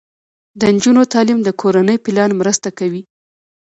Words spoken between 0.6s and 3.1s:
نجونو تعلیم د کورنۍ پلان مرسته کوي.